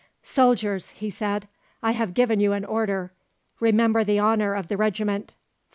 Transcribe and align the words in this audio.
"Soldiers," 0.23 0.89
he 0.97 1.11
said, 1.11 1.47
"I 1.83 1.91
have 1.91 2.15
given 2.15 2.39
you 2.39 2.53
an 2.53 2.65
order; 2.65 3.11
remember 3.59 4.03
the 4.03 4.19
honour 4.19 4.55
of 4.55 4.67
the 4.67 4.75
regiment. 4.75 5.35